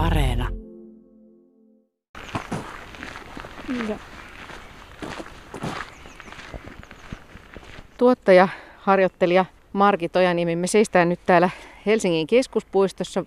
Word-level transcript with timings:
Areena. 0.00 0.48
Ja. 3.88 3.98
Tuottaja, 7.98 8.48
harjoittelija 8.78 9.44
Margit 9.72 10.16
Ojanimi, 10.16 10.56
me 10.56 10.66
seistään 10.66 11.08
nyt 11.08 11.20
täällä 11.26 11.50
Helsingin 11.86 12.26
keskuspuistossa 12.26 13.24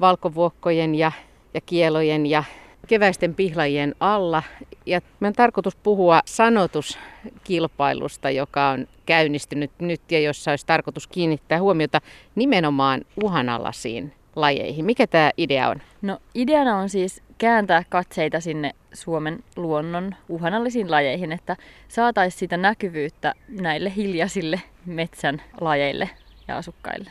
valkovuokkojen 0.00 0.94
ja, 0.94 1.12
ja 1.54 1.60
kielojen 1.60 2.26
ja 2.26 2.44
keväisten 2.86 3.34
pihlajien 3.34 3.94
alla. 4.00 4.42
Ja 4.86 5.00
me 5.20 5.26
on 5.26 5.34
tarkoitus 5.34 5.76
puhua 5.76 6.20
sanotuskilpailusta, 6.24 8.30
joka 8.30 8.68
on 8.68 8.86
käynnistynyt 9.06 9.70
nyt 9.78 10.02
ja 10.10 10.20
jossa 10.20 10.50
olisi 10.50 10.66
tarkoitus 10.66 11.06
kiinnittää 11.06 11.60
huomiota 11.60 12.00
nimenomaan 12.34 13.00
uhanalaisiin 13.24 14.12
lajeihin. 14.36 14.84
Mikä 14.84 15.06
tämä 15.06 15.30
idea 15.36 15.68
on? 15.68 15.82
No 16.02 16.18
ideana 16.34 16.76
on 16.76 16.88
siis 16.88 17.22
kääntää 17.38 17.82
katseita 17.88 18.40
sinne 18.40 18.74
Suomen 18.92 19.44
luonnon 19.56 20.14
uhanallisiin 20.28 20.90
lajeihin, 20.90 21.32
että 21.32 21.56
saataisiin 21.88 22.38
sitä 22.38 22.56
näkyvyyttä 22.56 23.34
näille 23.48 23.92
hiljaisille 23.96 24.60
metsän 24.86 25.42
lajeille 25.60 26.10
ja 26.48 26.56
asukkaille. 26.56 27.10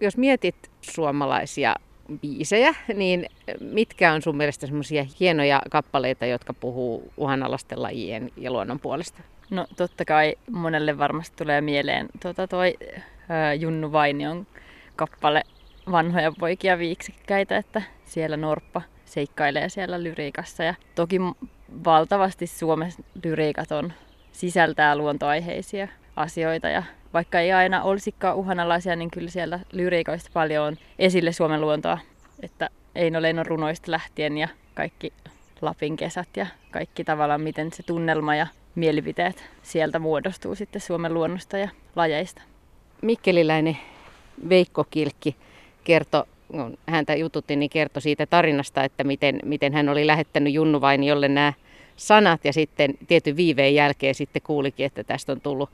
Jos 0.00 0.16
mietit 0.16 0.70
suomalaisia 0.80 1.74
biisejä, 2.20 2.74
niin 2.94 3.26
mitkä 3.60 4.12
on 4.12 4.22
sun 4.22 4.36
mielestä 4.36 4.66
semmoisia 4.66 5.04
hienoja 5.20 5.62
kappaleita, 5.70 6.26
jotka 6.26 6.52
puhuu 6.52 7.12
uhanalaisten 7.16 7.82
lajien 7.82 8.30
ja 8.36 8.50
luonnon 8.50 8.80
puolesta? 8.80 9.22
No 9.50 9.66
totta 9.76 10.04
kai 10.04 10.34
monelle 10.50 10.98
varmasti 10.98 11.36
tulee 11.36 11.60
mieleen 11.60 12.08
tuota, 12.22 12.48
toi 12.48 12.74
ää, 13.28 13.54
Junnu 13.54 13.92
Vainion 13.92 14.46
kappale 14.96 15.42
Vanhoja 15.90 16.32
poikia 16.40 16.78
viiksikkäitä, 16.78 17.56
että 17.56 17.82
siellä 18.04 18.36
Norppa 18.36 18.82
seikkailee 19.04 19.68
siellä 19.68 20.02
lyriikassa. 20.02 20.64
Ja 20.64 20.74
toki 20.94 21.18
valtavasti 21.84 22.46
Suomessa 22.46 23.02
lyriikat 23.24 23.72
on, 23.72 23.92
sisältää 24.32 24.96
luontoaiheisia 24.96 25.88
asioita 26.16 26.68
ja 26.68 26.82
vaikka 27.14 27.40
ei 27.40 27.52
aina 27.52 27.82
olisikaan 27.82 28.36
uhanalaisia, 28.36 28.96
niin 28.96 29.10
kyllä 29.10 29.30
siellä 29.30 29.60
lyriikoista 29.72 30.30
paljon 30.32 30.66
on 30.66 30.76
esille 30.98 31.32
Suomen 31.32 31.60
luontoa. 31.60 31.98
Että 32.42 32.70
Eino 32.94 33.22
Leinon 33.22 33.46
runoista 33.46 33.90
lähtien 33.90 34.38
ja 34.38 34.48
kaikki 34.74 35.12
Lapin 35.60 35.96
kesät 35.96 36.28
ja 36.36 36.46
kaikki 36.70 37.04
tavallaan 37.04 37.40
miten 37.40 37.72
se 37.72 37.82
tunnelma 37.82 38.34
ja 38.34 38.46
mielipiteet 38.74 39.44
sieltä 39.62 39.98
muodostuu 39.98 40.54
sitten 40.54 40.80
Suomen 40.80 41.14
luonnosta 41.14 41.58
ja 41.58 41.68
lajeista. 41.96 42.42
Mikkeliläinen 43.02 43.78
Veikko 44.48 44.84
Kilkki 44.84 45.36
kertoi, 45.88 46.24
kun 46.48 46.78
häntä 46.86 47.14
jututti, 47.14 47.56
niin 47.56 47.70
kertoi 47.70 48.02
siitä 48.02 48.26
tarinasta, 48.26 48.84
että 48.84 49.04
miten, 49.04 49.38
miten 49.44 49.72
hän 49.72 49.88
oli 49.88 50.06
lähettänyt 50.06 50.52
Junnu 50.52 50.80
jolle 51.06 51.28
nämä 51.28 51.52
sanat 51.96 52.44
ja 52.44 52.52
sitten 52.52 52.94
tietyn 53.06 53.36
viiveen 53.36 53.74
jälkeen 53.74 54.14
sitten 54.14 54.42
kuulikin, 54.42 54.86
että 54.86 55.04
tästä 55.04 55.32
on 55.32 55.40
tullut 55.40 55.70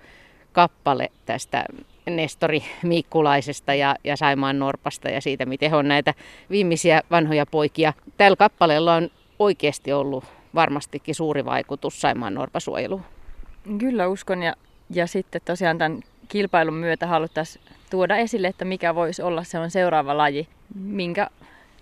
kappale 0.53 1.11
tästä 1.27 1.65
Nestori 2.11 2.65
Miikkulaisesta 2.83 3.75
ja, 3.75 3.97
ja 4.05 4.17
Saimaan 4.17 4.59
Norpasta 4.59 5.09
ja 5.09 5.21
siitä, 5.21 5.47
miten 5.47 5.71
he 5.71 5.77
on 5.77 5.89
näitä 5.89 6.15
viimeisiä 6.51 7.03
vanhoja 7.11 7.47
poikia. 7.47 7.93
Tällä 8.17 8.37
kappaleella 8.37 8.95
on 8.95 9.11
oikeasti 9.39 9.93
ollut 9.93 10.25
varmastikin 10.55 11.15
suuri 11.15 11.45
vaikutus 11.45 12.01
Saimaan 12.01 12.35
Norpasuojeluun. 12.35 13.03
Kyllä 13.79 14.09
uskon 14.09 14.43
ja, 14.43 14.55
ja 14.91 15.07
sitten 15.07 15.41
tosiaan 15.45 15.79
tämän 15.79 16.03
kilpailun 16.29 16.75
myötä 16.75 17.07
haluttaisiin 17.07 17.65
tuoda 17.91 18.17
esille, 18.17 18.49
että 18.49 18.65
mikä 18.65 18.95
voisi 18.95 19.23
olla 19.23 19.45
se 19.45 19.59
on 19.59 19.71
seuraava 19.71 20.17
laji, 20.17 20.49
minkä 20.75 21.29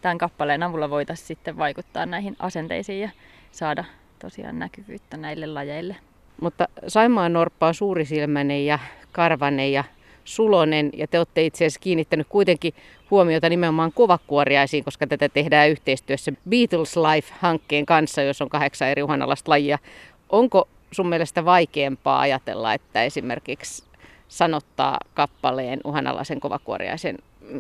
tämän 0.02 0.18
kappaleen 0.18 0.62
avulla 0.62 0.90
voitaisiin 0.90 1.26
sitten 1.26 1.58
vaikuttaa 1.58 2.06
näihin 2.06 2.36
asenteisiin 2.38 3.00
ja 3.00 3.10
saada 3.52 3.84
tosiaan 4.18 4.58
näkyvyyttä 4.58 5.16
näille 5.16 5.46
lajeille. 5.46 5.96
Mutta 6.40 6.68
Saimaan 6.88 7.32
Norppa 7.32 7.66
on 7.66 7.74
suurisilmäinen 7.74 8.66
ja 8.66 8.78
karvanen 9.12 9.72
ja 9.72 9.84
sulonen 10.24 10.90
ja 10.96 11.06
te 11.06 11.18
olette 11.18 11.42
itse 11.42 11.64
asiassa 11.64 11.80
kiinnittänyt 11.80 12.26
kuitenkin 12.30 12.74
huomiota 13.10 13.48
nimenomaan 13.48 13.92
kovakuoriaisiin, 13.92 14.84
koska 14.84 15.06
tätä 15.06 15.28
tehdään 15.28 15.70
yhteistyössä 15.70 16.32
Beatles 16.48 16.96
Life-hankkeen 16.96 17.86
kanssa, 17.86 18.22
jos 18.22 18.42
on 18.42 18.48
kahdeksan 18.48 18.88
eri 18.88 19.02
uhanalaista 19.02 19.50
lajia. 19.50 19.78
Onko 20.30 20.68
sun 20.90 21.08
mielestä 21.08 21.44
vaikeampaa 21.44 22.20
ajatella, 22.20 22.74
että 22.74 23.04
esimerkiksi 23.04 23.84
sanottaa 24.32 24.98
kappaleen 25.14 25.80
uhanalaisen 25.84 26.40
kovakuoriaisen 26.40 27.18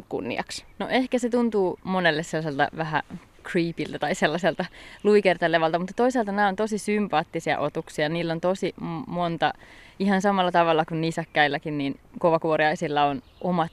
kunniaksi? 0.08 0.64
No 0.78 0.88
ehkä 0.88 1.18
se 1.18 1.28
tuntuu 1.30 1.78
monelle 1.84 2.22
sellaiselta 2.22 2.68
vähän 2.76 3.02
creepiltä 3.50 3.98
tai 3.98 4.14
sellaiselta 4.14 4.64
luikertelevalta, 5.02 5.78
mutta 5.78 5.94
toisaalta 5.96 6.32
nämä 6.32 6.48
on 6.48 6.56
tosi 6.56 6.78
sympaattisia 6.78 7.58
otuksia. 7.58 8.08
Niillä 8.08 8.32
on 8.32 8.40
tosi 8.40 8.74
monta, 9.06 9.52
ihan 9.98 10.22
samalla 10.22 10.52
tavalla 10.52 10.84
kuin 10.84 11.00
nisäkkäilläkin, 11.00 11.78
niin 11.78 12.00
kovakuoriaisilla 12.18 13.04
on 13.04 13.22
omat 13.40 13.72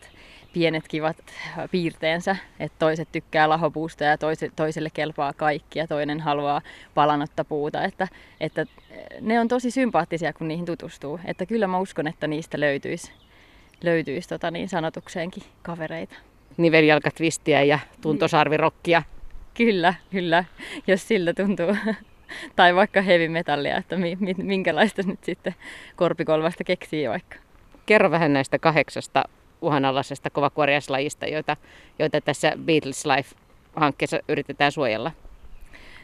pienet 0.54 0.88
kivat 0.88 1.18
piirteensä, 1.72 2.36
että 2.60 2.76
toiset 2.80 3.12
tykkää 3.12 3.50
lahopuusta 3.50 4.04
ja 4.04 4.18
toise, 4.18 4.50
toiselle 4.56 4.90
kelpaa 4.94 5.34
kaikki 5.34 5.80
ja 5.80 5.88
toinen 5.88 6.20
haluaa 6.20 6.62
palanotta 6.94 7.46
puuta, 7.46 7.84
että, 7.84 8.08
että 8.40 8.66
ne 9.22 9.40
on 9.40 9.48
tosi 9.48 9.72
sympaattisia, 9.72 10.34
kun 10.34 10.48
niihin 10.48 10.66
tutustuu. 10.66 11.20
Että 11.26 11.46
kyllä 11.46 11.68
mä 11.68 11.80
uskon, 11.80 12.08
että 12.08 12.28
niistä 12.28 12.60
löytyisi, 12.60 13.12
löytyisi 13.84 14.30
tota 14.30 14.52
niin 14.52 14.70
sanotukseenkin 14.70 15.44
kavereita. 15.62 16.16
Niveljalkatvistiä 16.58 17.64
ja 17.64 17.80
tuntosarvirokkia. 18.02 19.04
Kyllä, 19.54 19.94
kyllä, 20.12 20.44
jos 20.88 21.08
sillä 21.08 21.34
tuntuu. 21.34 21.76
tai 22.56 22.76
vaikka 22.76 23.02
heavy 23.02 23.28
metallia, 23.28 23.78
että 23.78 23.96
minkälaista 24.38 25.04
nyt 25.04 25.24
sitten 25.24 25.56
korpikolvasta 25.96 26.64
keksii 26.64 27.10
vaikka. 27.10 27.36
Kerro 27.86 28.12
vähän 28.12 28.34
näistä 28.34 28.60
kahdeksasta 28.60 29.24
uhanalaisesta 29.62 30.30
kovakuoriaislajista, 30.30 31.28
joita, 31.28 31.58
joita 32.00 32.22
tässä 32.22 32.53
Beatles 32.66 33.06
Life-hankkeessa 33.06 34.20
yritetään 34.30 34.72
suojella? 34.72 35.12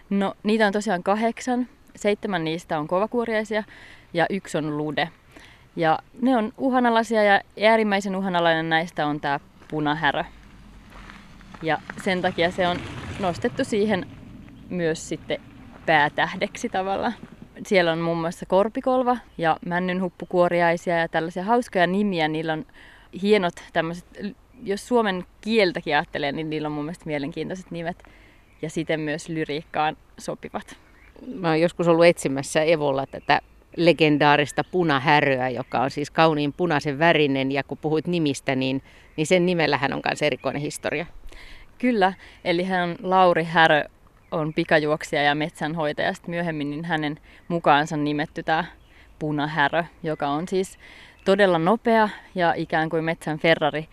No 0.10 0.34
niitä 0.44 0.68
on 0.68 0.74
tosiaan 0.74 1.04
kahdeksan. 1.04 1.68
Seitsemän 1.96 2.44
niistä 2.44 2.80
on 2.80 2.88
kovakuoriaisia 2.88 3.64
ja 4.14 4.26
yksi 4.30 4.58
on 4.58 4.78
lude. 4.78 5.10
Ja 5.76 6.00
ne 6.22 6.38
on 6.38 6.54
uhanalaisia 6.58 7.24
ja 7.24 7.42
äärimmäisen 7.70 8.16
uhanalainen 8.16 8.70
näistä 8.70 9.08
on 9.08 9.20
tämä 9.20 9.40
punahärö. 9.68 10.24
Ja 11.62 11.78
sen 12.04 12.22
takia 12.22 12.52
se 12.52 12.68
on 12.68 12.78
nostettu 13.20 13.64
siihen 13.64 14.08
myös 14.70 15.10
sitten 15.10 15.42
päätähdeksi 15.86 16.70
tavallaan. 16.70 17.14
Siellä 17.68 17.92
on 17.92 18.00
muun 18.00 18.18
muassa 18.18 18.46
korpikolva 18.46 19.18
ja 19.38 19.58
männynhuppukuoriaisia 19.66 20.98
ja 20.98 21.08
tällaisia 21.08 21.44
hauskoja 21.44 21.88
nimiä. 21.88 22.28
Niillä 22.28 22.54
on 22.54 22.66
hienot 23.22 23.54
tämmöiset, 23.74 24.06
jos 24.64 24.88
suomen 24.88 25.26
kieltäkin 25.42 25.96
ajattelee, 25.96 26.32
niin 26.32 26.50
niillä 26.50 26.66
on 26.66 26.72
mun 26.72 26.86
mielestä 26.86 27.06
mielenkiintoiset 27.06 27.72
nimet 27.72 28.04
ja 28.62 28.70
siten 28.70 29.00
myös 29.00 29.30
lyriikkaan 29.30 29.98
sopivat. 30.18 30.78
Mä 31.36 31.48
oon 31.48 31.62
joskus 31.62 31.88
ollut 31.88 32.06
etsimässä 32.06 32.62
Evolla 32.62 33.06
tätä 33.06 33.42
legendaarista 33.78 34.64
punahäröä, 34.64 35.50
joka 35.50 35.80
on 35.80 35.92
siis 35.92 36.12
kauniin 36.12 36.54
punaisen 36.54 37.00
värinen 37.00 37.52
ja 37.52 37.64
kun 37.64 37.78
puhuit 37.78 38.08
nimistä, 38.08 38.56
niin, 38.56 38.84
niin 39.18 39.28
sen 39.28 39.46
nimellähän 39.46 39.94
on 39.94 40.02
myös 40.06 40.22
erikoinen 40.22 40.62
historia. 40.62 41.06
Kyllä, 41.78 42.14
eli 42.44 42.64
hän 42.64 42.90
on 42.90 42.96
Lauri 43.04 43.44
Härö, 43.44 43.84
on 44.32 44.54
pikajuoksija 44.54 45.24
ja 45.24 45.36
metsänhoitaja. 45.36 46.14
Sitten 46.14 46.30
myöhemmin 46.30 46.70
niin 46.70 46.86
hänen 46.86 47.20
mukaansa 47.48 47.98
nimetty 47.98 48.44
tämä 48.44 48.66
punahärö, 49.20 49.84
joka 50.04 50.28
on 50.28 50.48
siis 50.48 50.78
todella 51.26 51.60
nopea 51.60 52.10
ja 52.36 52.54
ikään 52.54 52.90
kuin 52.90 53.04
metsän 53.04 53.40
Ferrari, 53.40 53.88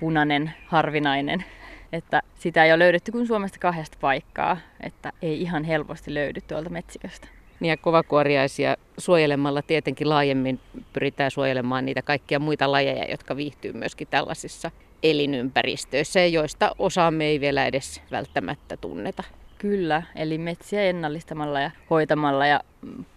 punainen, 0.00 0.52
harvinainen. 0.66 1.44
Että 1.92 2.22
sitä 2.34 2.64
ei 2.64 2.72
ole 2.72 2.78
löydetty 2.78 3.12
kuin 3.12 3.26
Suomesta 3.26 3.58
kahdesta 3.58 3.98
paikkaa, 4.00 4.56
että 4.80 5.12
ei 5.22 5.40
ihan 5.42 5.64
helposti 5.64 6.14
löydy 6.14 6.40
tuolta 6.40 6.70
metsiköstä. 6.70 7.28
Niin 7.60 7.70
ja 7.70 7.76
kovakuoriaisia 7.76 8.76
suojelemalla 8.98 9.62
tietenkin 9.62 10.08
laajemmin 10.08 10.60
pyritään 10.92 11.30
suojelemaan 11.30 11.84
niitä 11.84 12.02
kaikkia 12.02 12.38
muita 12.38 12.72
lajeja, 12.72 13.10
jotka 13.10 13.36
viihtyy 13.36 13.72
myöskin 13.72 14.08
tällaisissa 14.10 14.70
elinympäristöissä, 15.02 16.26
joista 16.26 16.74
osa 16.78 17.10
me 17.10 17.24
ei 17.24 17.40
vielä 17.40 17.66
edes 17.66 18.02
välttämättä 18.10 18.76
tunneta. 18.76 19.24
Kyllä, 19.58 20.02
eli 20.16 20.38
metsiä 20.38 20.82
ennallistamalla 20.82 21.60
ja 21.60 21.70
hoitamalla 21.90 22.46
ja 22.46 22.60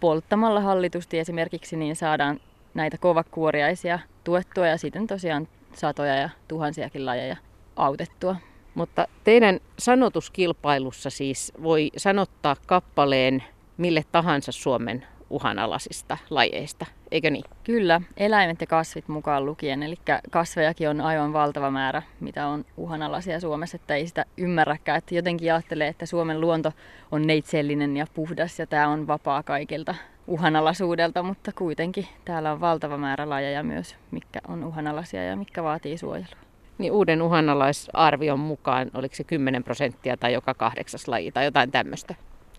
polttamalla 0.00 0.60
hallitusti 0.60 1.18
esimerkiksi, 1.18 1.76
niin 1.76 1.96
saadaan 1.96 2.40
näitä 2.74 2.98
kovakuoriaisia 2.98 3.98
tuettua 4.24 4.66
ja 4.66 4.76
sitten 4.76 5.06
tosiaan 5.06 5.48
satoja 5.74 6.14
ja 6.14 6.30
tuhansiakin 6.48 7.06
lajeja 7.06 7.36
autettua. 7.76 8.36
Mutta 8.74 9.08
teidän 9.24 9.60
sanotuskilpailussa 9.78 11.10
siis 11.10 11.52
voi 11.62 11.90
sanottaa 11.96 12.56
kappaleen 12.66 13.42
mille 13.76 14.04
tahansa 14.12 14.52
Suomen 14.52 15.06
uhanalaisista 15.32 16.18
lajeista. 16.30 16.86
eikö 17.10 17.30
niin? 17.30 17.44
Kyllä, 17.64 18.00
eläimet 18.16 18.60
ja 18.60 18.66
kasvit 18.66 19.08
mukaan 19.08 19.46
lukien. 19.46 19.82
Eli 19.82 19.96
kasvejakin 20.30 20.88
on 20.88 21.00
aivan 21.00 21.32
valtava 21.32 21.70
määrä, 21.70 22.02
mitä 22.20 22.46
on 22.46 22.64
uhanalaisia 22.76 23.40
Suomessa, 23.40 23.76
että 23.76 23.94
ei 23.94 24.06
sitä 24.06 24.24
ymmärräkään. 24.36 24.98
Että 24.98 25.14
jotenkin 25.14 25.52
ajattelee, 25.52 25.88
että 25.88 26.06
Suomen 26.06 26.40
luonto 26.40 26.72
on 27.10 27.26
neitsellinen 27.26 27.96
ja 27.96 28.06
puhdas 28.14 28.58
ja 28.58 28.66
tämä 28.66 28.88
on 28.88 29.06
vapaa 29.06 29.42
kaikilta 29.42 29.94
uhanalaisuudelta, 30.26 31.22
mutta 31.22 31.52
kuitenkin 31.52 32.06
täällä 32.24 32.52
on 32.52 32.60
valtava 32.60 32.96
määrä 32.96 33.28
lajeja 33.28 33.62
myös, 33.62 33.96
mikä 34.10 34.40
on 34.48 34.64
uhanalaisia 34.64 35.24
ja 35.24 35.36
mikä 35.36 35.62
vaatii 35.62 35.98
suojelua. 35.98 36.42
Niin 36.78 36.92
uuden 36.92 37.22
uhanalaisarvion 37.22 38.40
mukaan, 38.40 38.90
oliko 38.94 39.14
se 39.14 39.24
10 39.24 39.64
prosenttia 39.64 40.16
tai 40.16 40.32
joka 40.32 40.54
kahdeksas 40.54 41.08
laji 41.08 41.32
tai 41.32 41.44
jotain 41.44 41.70
tämmöistä? 41.70 42.14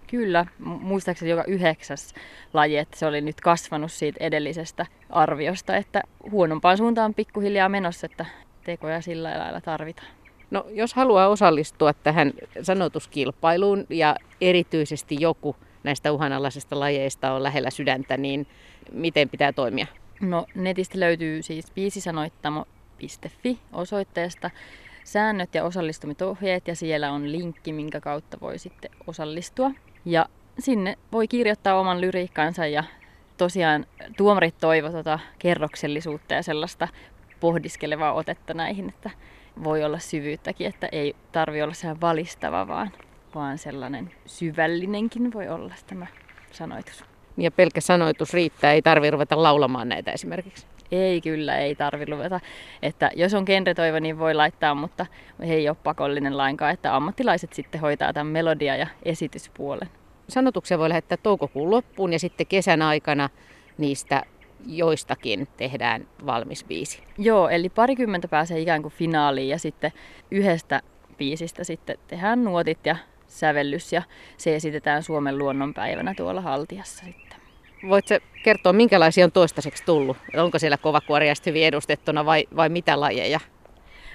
Kyllä, 0.08 0.46
muistaakseni 0.60 1.32
joka 1.32 1.44
yhdeksäs 1.44 2.14
laji, 2.54 2.78
että 2.78 2.98
se 2.98 3.06
oli 3.06 3.22
nyt 3.22 3.42
kasvanut 3.42 3.92
siitä 3.92 4.18
edellisestä 4.24 4.86
arviosta, 5.10 5.76
että 5.76 6.04
huonompaan 6.32 6.78
suuntaan 6.78 7.14
pikkuhiljaa 7.14 7.70
menossa, 7.70 8.06
että 8.06 8.26
tekoja 8.64 9.02
sillä 9.02 9.40
lailla 9.40 9.62
tarvitaan. 9.62 10.08
No, 10.52 10.66
jos 10.70 10.94
haluaa 10.94 11.28
osallistua 11.28 11.94
tähän 11.94 12.34
sanotuskilpailuun 12.62 13.86
ja 13.90 14.16
erityisesti 14.42 15.18
joku 15.20 15.56
näistä 15.84 16.12
uhanalaisista 16.12 16.80
lajeista 16.80 17.34
on 17.34 17.44
lähellä 17.44 17.70
sydäntä, 17.70 18.18
niin 18.18 18.48
miten 18.92 19.30
pitää 19.30 19.54
toimia? 19.54 19.88
No, 20.22 20.46
netistä 20.56 21.00
löytyy 21.00 21.42
siis 21.42 21.72
biisisanoittamo.fi 21.72 23.60
osoitteesta 23.74 24.52
säännöt 25.04 25.56
ja 25.56 25.64
osallistumitohjeet 25.64 26.68
ja 26.68 26.76
siellä 26.76 27.12
on 27.12 27.32
linkki, 27.32 27.74
minkä 27.74 28.02
kautta 28.02 28.38
voi 28.42 28.60
sitten 28.60 28.92
osallistua. 29.08 29.72
Ja 30.06 30.26
sinne 30.60 30.98
voi 31.12 31.28
kirjoittaa 31.28 31.80
oman 31.80 32.02
lyriikkansa 32.02 32.68
ja 32.68 32.84
tosiaan 33.38 33.86
tuomarit 34.18 34.56
toivo 34.60 34.90
tota 34.90 35.20
kerroksellisuutta 35.40 36.34
ja 36.34 36.44
sellaista 36.44 36.88
pohdiskelevaa 37.40 38.14
otetta 38.14 38.54
näihin, 38.54 38.90
että 38.90 39.10
voi 39.64 39.84
olla 39.84 40.00
syvyyttäkin, 40.00 40.68
että 40.68 40.90
ei 40.92 41.16
tarvi 41.32 41.62
olla 41.62 41.74
sehän 41.74 42.02
valistava, 42.02 42.68
vaan, 42.68 42.92
vaan 43.36 43.58
sellainen 43.58 44.12
syvällinenkin 44.26 45.34
voi 45.34 45.50
olla 45.50 45.74
tämä 45.88 46.08
sanoitus. 46.52 47.06
Ja 47.38 47.52
pelkkä 47.52 47.82
sanoitus 47.82 48.34
riittää, 48.34 48.74
ei 48.74 48.82
tarvi 48.82 49.12
ruveta 49.12 49.44
laulamaan 49.44 49.90
näitä 49.90 50.12
esimerkiksi. 50.12 50.68
Ei 50.92 51.22
kyllä, 51.22 51.58
ei 51.58 51.76
tarvi 51.76 52.06
ruveta. 52.06 52.40
Että 52.82 53.12
jos 53.16 53.34
on 53.34 53.44
genretoiva, 53.46 54.00
niin 54.00 54.20
voi 54.20 54.34
laittaa, 54.34 54.76
mutta 54.76 55.06
ei 55.40 55.70
ole 55.70 55.78
pakollinen 55.84 56.38
lainkaan, 56.38 56.74
että 56.74 56.96
ammattilaiset 56.96 57.54
sitten 57.54 57.82
hoitaa 57.82 58.14
tämän 58.14 58.28
melodia- 58.34 58.76
ja 58.76 58.88
esityspuolen. 59.04 59.90
Sanotuksia 60.30 60.80
voi 60.80 60.90
lähettää 60.90 61.18
toukokuun 61.24 61.72
loppuun 61.72 62.14
ja 62.14 62.20
sitten 62.20 62.48
kesän 62.48 62.82
aikana 62.82 63.30
niistä 63.78 64.24
joistakin 64.66 65.48
tehdään 65.58 66.08
valmis 66.26 66.64
biisi. 66.64 67.04
Joo, 67.18 67.50
eli 67.50 67.70
parikymmentä 67.70 68.28
pääsee 68.28 68.60
ikään 68.60 68.82
kuin 68.82 68.94
finaaliin 68.94 69.50
ja 69.50 69.60
sitten 69.60 69.92
yhdestä 70.32 70.82
biisistä 71.18 71.64
sitten 71.64 71.98
tehdään 72.08 72.44
nuotit 72.44 72.86
ja 72.86 72.96
sävellys 73.40 73.94
ja 73.94 74.02
se 74.38 74.56
esitetään 74.56 75.04
Suomen 75.04 75.38
luonnonpäivänä 75.38 76.14
tuolla 76.18 76.42
Haltiassa 76.42 77.06
sitten. 77.06 77.38
Voitko 77.90 78.16
kertoa, 78.44 78.74
minkälaisia 78.74 79.26
on 79.26 79.32
toistaiseksi 79.32 79.84
tullut? 79.86 80.18
Onko 80.38 80.60
siellä 80.60 80.78
kovakuoriaiset 80.78 81.46
hyvin 81.46 81.66
edustettuna 81.66 82.26
vai, 82.26 82.48
vai 82.56 82.70
mitä 82.70 83.00
lajeja? 83.00 83.40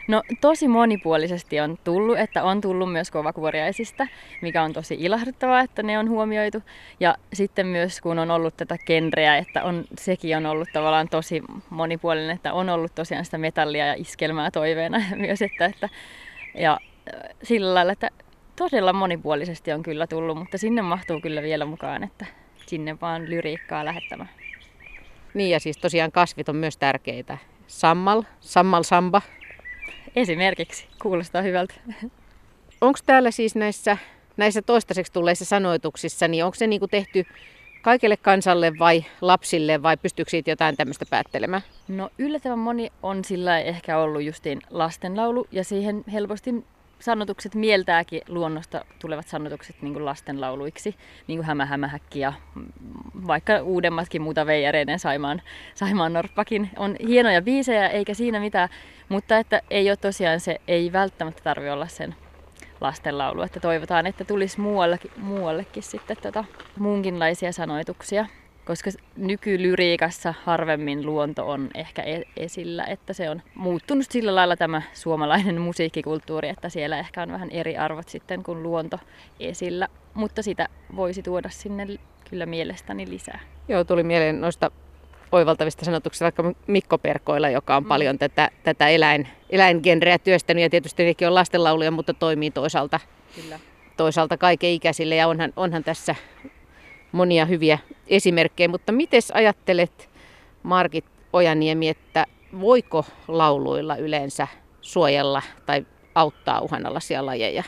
No 0.08 0.22
tosi 0.40 0.68
monipuolisesti 0.68 1.60
on 1.60 1.78
tullut, 1.84 2.18
että 2.18 2.44
on 2.44 2.60
tullut 2.60 2.92
myös 2.92 3.10
kovakuoriaisista, 3.10 4.06
mikä 4.40 4.62
on 4.62 4.72
tosi 4.72 4.96
ilahduttavaa, 4.98 5.60
että 5.60 5.82
ne 5.82 5.98
on 5.98 6.08
huomioitu. 6.08 6.62
Ja 7.00 7.14
sitten 7.32 7.66
myös 7.66 8.00
kun 8.00 8.18
on 8.18 8.30
ollut 8.30 8.56
tätä 8.56 8.76
genreä, 8.86 9.36
että 9.36 9.64
on, 9.64 9.84
sekin 9.98 10.36
on 10.36 10.46
ollut 10.46 10.68
tavallaan 10.72 11.08
tosi 11.08 11.42
monipuolinen, 11.70 12.30
että 12.30 12.52
on 12.52 12.68
ollut 12.68 12.94
tosiaan 12.94 13.24
sitä 13.24 13.38
metallia 13.38 13.86
ja 13.86 13.94
iskelmää 13.94 14.50
toiveena 14.50 15.02
myös, 15.26 15.42
että, 15.42 15.66
että 15.66 15.88
ja 16.54 16.78
sillä 17.42 17.74
lailla, 17.74 17.92
että 17.92 18.10
todella 18.58 18.92
monipuolisesti 18.92 19.72
on 19.72 19.82
kyllä 19.82 20.06
tullut, 20.06 20.38
mutta 20.38 20.58
sinne 20.58 20.82
mahtuu 20.82 21.20
kyllä 21.20 21.42
vielä 21.42 21.64
mukaan, 21.64 22.04
että 22.04 22.26
sinne 22.66 23.00
vaan 23.00 23.30
lyriikkaa 23.30 23.84
lähettämään. 23.84 24.30
Niin 25.34 25.50
ja 25.50 25.60
siis 25.60 25.78
tosiaan 25.78 26.12
kasvit 26.12 26.48
on 26.48 26.56
myös 26.56 26.76
tärkeitä. 26.76 27.38
Sammal, 27.66 28.22
sammal 28.40 28.82
samba. 28.82 29.22
Esimerkiksi, 30.16 30.88
kuulostaa 31.02 31.42
hyvältä. 31.42 31.74
Onko 32.80 32.98
täällä 33.06 33.30
siis 33.30 33.54
näissä, 33.54 33.96
näissä 34.36 34.62
toistaiseksi 34.62 35.12
tulleissa 35.12 35.44
sanoituksissa, 35.44 36.28
niin 36.28 36.44
onko 36.44 36.54
se 36.54 36.66
niinku 36.66 36.88
tehty 36.88 37.26
kaikille 37.82 38.16
kansalle 38.16 38.72
vai 38.78 39.04
lapsille 39.20 39.82
vai 39.82 39.96
pystyykö 39.96 40.30
siitä 40.30 40.50
jotain 40.50 40.76
tämmöistä 40.76 41.04
päättelemään? 41.10 41.62
No 41.88 42.10
yllättävän 42.18 42.58
moni 42.58 42.92
on 43.02 43.24
sillä 43.24 43.60
ehkä 43.60 43.98
ollut 43.98 44.22
justiin 44.22 44.58
lastenlaulu 44.70 45.46
ja 45.52 45.64
siihen 45.64 46.04
helposti 46.12 46.64
sanotukset 47.00 47.54
mieltääkin 47.54 48.20
luonnosta 48.28 48.84
tulevat 48.98 49.28
sanotukset 49.28 49.82
niin 49.82 50.04
lastenlauluiksi, 50.04 50.94
niin 51.26 51.38
kuin 51.38 51.46
hämä, 51.46 51.66
hämähäkki 51.66 52.20
ja 52.20 52.32
vaikka 53.26 53.62
uudemmatkin 53.62 54.22
muuta 54.22 54.46
veijareiden 54.46 54.98
Saimaan, 54.98 55.42
Saimaan 55.74 56.12
Norppakin. 56.12 56.70
On 56.76 56.96
hienoja 57.08 57.42
biisejä 57.42 57.88
eikä 57.88 58.14
siinä 58.14 58.40
mitään, 58.40 58.68
mutta 59.08 59.38
että 59.38 59.62
ei 59.70 59.90
ole 59.90 59.96
tosiaan 59.96 60.40
se, 60.40 60.60
ei 60.68 60.92
välttämättä 60.92 61.42
tarvi 61.42 61.70
olla 61.70 61.86
sen 61.86 62.14
lastenlaulu, 62.80 63.42
että 63.42 63.60
toivotaan, 63.60 64.06
että 64.06 64.24
tulisi 64.24 64.60
muuallekin, 64.60 65.10
muuallekin 65.16 65.82
sitten 65.82 66.16
tota, 66.22 66.44
muunkinlaisia 66.78 67.52
sanoituksia 67.52 68.26
koska 68.68 68.90
nykylyriikassa 69.16 70.34
harvemmin 70.44 71.06
luonto 71.06 71.48
on 71.48 71.68
ehkä 71.74 72.02
e- 72.02 72.22
esillä, 72.36 72.84
että 72.84 73.12
se 73.12 73.30
on 73.30 73.42
muuttunut 73.54 74.06
sillä 74.10 74.34
lailla 74.34 74.56
tämä 74.56 74.82
suomalainen 74.92 75.60
musiikkikulttuuri, 75.68 76.48
että 76.48 76.68
siellä 76.68 76.98
ehkä 76.98 77.22
on 77.22 77.32
vähän 77.32 77.50
eri 77.50 77.76
arvot 77.76 78.08
sitten 78.08 78.42
kuin 78.42 78.62
luonto 78.62 79.00
esillä, 79.40 79.88
mutta 80.14 80.42
sitä 80.42 80.68
voisi 80.96 81.22
tuoda 81.22 81.48
sinne 81.50 81.86
kyllä 82.30 82.46
mielestäni 82.46 83.10
lisää. 83.10 83.40
Joo, 83.68 83.84
tuli 83.84 84.02
mieleen 84.02 84.40
noista 84.40 84.70
oivaltavista 85.32 85.84
sanotuksista 85.84 86.24
vaikka 86.24 86.54
Mikko 86.66 86.98
Perkoilla, 86.98 87.48
joka 87.48 87.76
on 87.76 87.82
mm. 87.82 87.88
paljon 87.88 88.18
tätä, 88.18 88.50
tätä 88.62 88.88
eläin, 88.88 89.28
eläingenreä 89.50 90.18
työstänyt 90.18 90.62
ja 90.62 90.70
tietysti 90.70 91.04
nekin 91.04 91.28
on 91.28 91.34
lastenlauluja, 91.34 91.90
mutta 91.90 92.14
toimii 92.14 92.50
toisaalta, 92.50 93.00
Kyllä. 93.34 93.60
toisaalta 93.96 94.36
kaiken 94.36 94.70
ikäisille 94.70 95.16
ja 95.16 95.28
onhan, 95.28 95.52
onhan 95.56 95.84
tässä 95.84 96.14
monia 97.12 97.46
hyviä 97.46 97.78
esimerkkejä, 98.08 98.68
mutta 98.68 98.92
miten 98.92 99.20
ajattelet 99.32 100.08
Margit 100.62 101.04
Ojaniemi, 101.32 101.88
että 101.88 102.26
voiko 102.60 103.04
lauluilla 103.28 103.96
yleensä 103.96 104.48
suojella 104.80 105.42
tai 105.66 105.86
auttaa 106.14 106.60
uhanalaisia 106.60 107.26
lajeja? 107.26 107.62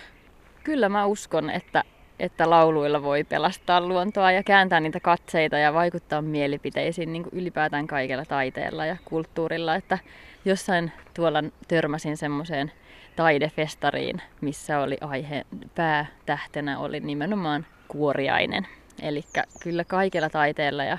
Kyllä 0.65 0.89
mä 0.89 1.07
uskon, 1.07 1.51
että, 1.51 1.85
että 2.19 2.51
lauluilla 2.51 3.03
voi 3.03 3.25
pelastaa 3.25 3.81
luontoa 3.81 4.33
ja 4.33 4.43
kääntää 4.43 4.81
niitä 4.81 5.01
katseita 5.01 5.59
ja 5.59 5.75
vaikuttaa 5.75 6.23
mielipiteisiin 6.23 7.13
niin 7.13 7.23
kuin 7.23 7.35
ylipäätään 7.35 7.87
kaikella 7.87 8.25
taiteella 8.25 8.87
ja 8.87 8.97
kulttuurilla. 9.05 9.75
Että 9.75 9.99
jossain 10.45 10.93
tuolla 11.15 11.45
törmäsin 11.69 12.17
semmoiseen 12.17 12.73
taidefestariin, 13.17 14.23
missä 14.41 14.81
oli 14.81 14.97
aihe 15.01 15.45
päätähtenä 15.75 16.79
oli 16.79 17.01
nimenomaan 17.01 17.67
kuoriainen. 17.89 18.67
Eli 19.03 19.25
kyllä 19.63 19.85
kaikella 19.85 20.31
taiteella 20.31 20.85
ja 20.85 20.99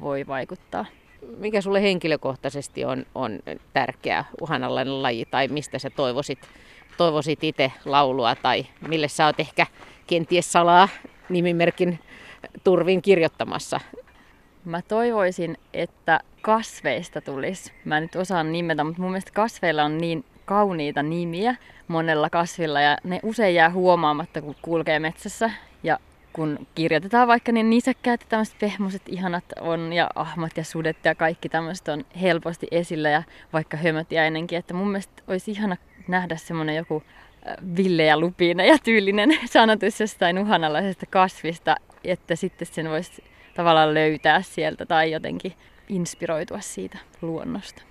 voi 0.00 0.26
vaikuttaa. 0.26 0.86
Mikä 1.38 1.60
sulle 1.60 1.82
henkilökohtaisesti 1.82 2.84
on, 2.84 3.06
on 3.14 3.38
tärkeä 3.72 4.24
uhanalainen 4.40 5.02
laji 5.02 5.24
tai 5.30 5.48
mistä 5.48 5.78
sä 5.78 5.90
toivoisit, 5.90 6.38
toivoisit 6.96 7.44
itse 7.44 7.72
laulua 7.84 8.34
tai 8.34 8.66
mille 8.88 9.08
sä 9.08 9.26
oot 9.26 9.40
ehkä 9.40 9.66
kenties 10.06 10.52
salaa 10.52 10.88
nimimerkin 11.28 11.98
turvin 12.64 13.02
kirjoittamassa? 13.02 13.80
Mä 14.64 14.82
toivoisin, 14.82 15.56
että 15.74 16.20
kasveista 16.42 17.20
tulisi. 17.20 17.72
Mä 17.84 17.96
en 17.96 18.02
nyt 18.02 18.16
osaan 18.16 18.52
nimetä, 18.52 18.84
mutta 18.84 19.02
mun 19.02 19.10
mielestä 19.10 19.32
kasveilla 19.34 19.84
on 19.84 19.98
niin 19.98 20.24
kauniita 20.44 21.02
nimiä 21.02 21.54
monella 21.88 22.30
kasvilla 22.30 22.80
ja 22.80 22.98
ne 23.04 23.20
usein 23.22 23.54
jää 23.54 23.70
huomaamatta, 23.70 24.42
kun 24.42 24.56
kulkee 24.62 24.98
metsässä. 24.98 25.50
Kun 26.32 26.66
kirjoitetaan 26.74 27.28
vaikka, 27.28 27.52
niin 27.52 27.70
nisäkkäät 27.70 28.20
ja 28.20 28.26
tämmöiset 28.28 28.58
pehmoiset 28.60 29.02
ihanat 29.08 29.44
on 29.60 29.92
ja 29.92 30.10
ahmat 30.14 30.56
ja 30.56 30.64
sudet 30.64 30.96
ja 31.04 31.14
kaikki 31.14 31.48
tämmöiset 31.48 31.88
on 31.88 32.04
helposti 32.20 32.66
esillä 32.70 33.10
ja 33.10 33.22
vaikka 33.52 33.76
hömötiäinenkin, 33.76 34.58
että 34.58 34.74
mun 34.74 34.88
mielestä 34.88 35.22
olisi 35.28 35.50
ihana 35.50 35.76
nähdä 36.08 36.36
semmoinen 36.36 36.76
joku 36.76 37.02
äh, 37.48 37.56
ville 37.76 38.04
ja 38.04 38.20
lupine 38.20 38.66
ja 38.66 38.78
tyylinen 38.78 39.30
sanotus 39.46 40.00
jostain 40.00 40.38
uhanalaisesta 40.38 41.06
kasvista, 41.06 41.76
että 42.04 42.36
sitten 42.36 42.68
sen 42.70 42.90
voisi 42.90 43.24
tavallaan 43.54 43.94
löytää 43.94 44.42
sieltä 44.42 44.86
tai 44.86 45.12
jotenkin 45.12 45.52
inspiroitua 45.88 46.60
siitä 46.60 46.98
luonnosta. 47.22 47.89